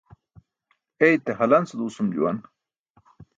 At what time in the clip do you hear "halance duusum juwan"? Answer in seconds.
1.41-2.41